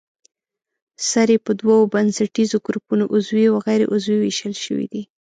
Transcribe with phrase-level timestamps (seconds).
[1.09, 5.01] سرې په دوو بنسټیزو ګروپونو عضوي او غیر عضوي ویشل شوې دي.